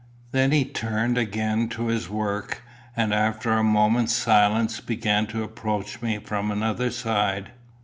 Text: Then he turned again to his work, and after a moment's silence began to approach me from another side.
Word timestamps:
Then 0.31 0.49
he 0.51 0.65
turned 0.65 1.15
again 1.19 1.69
to 1.69 1.85
his 1.85 2.09
work, 2.09 2.63
and 2.97 3.13
after 3.13 3.51
a 3.51 3.63
moment's 3.63 4.13
silence 4.15 4.79
began 4.79 5.27
to 5.27 5.43
approach 5.43 6.01
me 6.01 6.17
from 6.17 6.49
another 6.49 6.89
side. 6.89 7.51